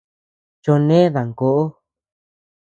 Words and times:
Choʼo 0.63 0.75
né 0.87 0.97
dankoʼo. 1.13 1.63